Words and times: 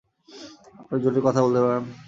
আপনাকে 0.79 1.01
জোরে 1.03 1.19
কথা 1.27 1.39
বলতে 1.43 1.57
হবে, 1.59 1.67
ম্যাডাম। 1.69 1.85